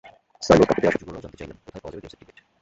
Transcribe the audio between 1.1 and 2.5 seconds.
জানতে চাইলেন, কোথায় পাওয়া যাবে গেমসের টিকিট।